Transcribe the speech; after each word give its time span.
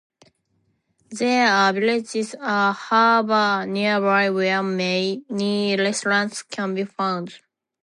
There 1.11 1.45
are 1.45 1.73
villages 1.73 2.33
and 2.33 2.41
a 2.43 2.71
harbour 2.71 3.67
nearby 3.67 4.31
where 4.31 4.63
many 4.63 5.23
restaurants 5.77 6.41
can 6.41 6.73
be 6.73 6.85
found. 6.85 7.35